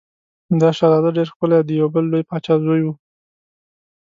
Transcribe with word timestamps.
دا 0.61 0.69
شهزاده 0.77 1.09
ډېر 1.17 1.27
ښکلی 1.33 1.55
او 1.59 1.65
د 1.67 1.71
یو 1.81 1.87
بل 1.95 2.03
لوی 2.11 2.23
پاچا 2.29 2.55
زوی 2.63 2.81
و. 2.83 2.87